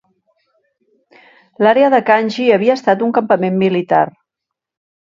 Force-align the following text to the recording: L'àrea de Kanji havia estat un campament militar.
L'àrea 1.65 1.91
de 1.97 2.01
Kanji 2.09 2.49
havia 2.57 2.79
estat 2.83 3.05
un 3.11 3.17
campament 3.21 3.63
militar. 3.67 4.07